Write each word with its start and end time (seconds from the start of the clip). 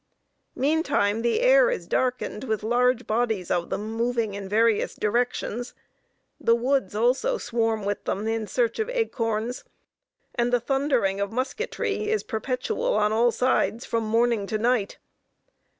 Meantime 0.55 1.21
the 1.21 1.41
air 1.41 1.69
is 1.69 1.85
darkened 1.85 2.43
with 2.45 2.63
large 2.63 3.05
bodies 3.05 3.51
of 3.51 3.69
them 3.69 3.91
moving 3.93 4.33
in 4.33 4.49
various 4.49 4.95
directions; 4.95 5.75
the 6.39 6.55
woods 6.55 6.95
also 6.95 7.37
swarm 7.37 7.85
with 7.85 8.03
them 8.05 8.27
in 8.27 8.47
search 8.47 8.79
of 8.79 8.89
acorns; 8.89 9.63
and 10.33 10.51
the 10.51 10.59
thundering 10.59 11.19
of 11.19 11.31
musketry 11.31 12.09
is 12.09 12.23
perpetual 12.23 12.95
on 12.95 13.11
all 13.13 13.31
sides 13.31 13.85
from 13.85 14.03
morning 14.03 14.47
to 14.47 14.57
night. 14.57 14.97